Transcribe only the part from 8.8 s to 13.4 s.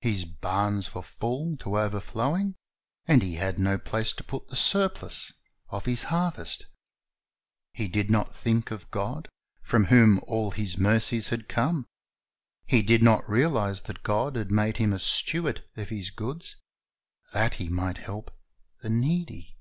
God, from whom all his mercies had come. He did not